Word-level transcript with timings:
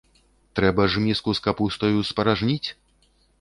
Трэба 0.59 0.87
ж 0.93 1.03
міску 1.07 1.35
з 1.41 1.43
капустаю 1.49 2.01
спаражніць. 2.11 2.69